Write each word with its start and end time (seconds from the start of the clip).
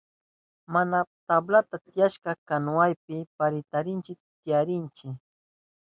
Mana 0.73 0.97
tabla 1.27 1.59
tiyashpan 1.69 2.37
kanuwanchipi 2.49 3.27
parintillapi 3.37 4.13
tiyarinchi. 4.41 5.07